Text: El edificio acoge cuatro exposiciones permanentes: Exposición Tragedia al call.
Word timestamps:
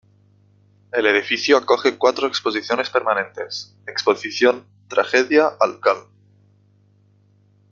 El 0.91 1.05
edificio 1.05 1.57
acoge 1.57 1.95
cuatro 1.99 2.25
exposiciones 2.25 2.89
permanentes: 2.89 3.77
Exposición 3.85 4.65
Tragedia 4.87 5.45
al 5.59 5.79
call. 5.79 6.07